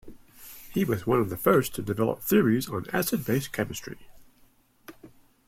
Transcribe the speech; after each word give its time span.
He 0.73 0.83
was 0.83 1.05
one 1.05 1.19
of 1.19 1.29
the 1.29 1.37
first 1.37 1.75
to 1.75 1.83
develop 1.83 2.23
theories 2.23 2.67
on 2.67 2.87
acid-base 2.91 3.49
chemistry. 3.49 3.99